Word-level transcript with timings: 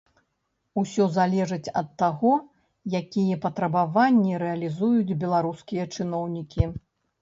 Усё 0.81 1.05
залежыць 1.17 1.73
ад 1.81 1.91
таго, 2.05 2.33
якія 3.03 3.39
патрабаванні 3.47 4.43
рэалізуюць 4.49 5.17
беларускія 5.25 5.83
чыноўнікі. 5.97 6.63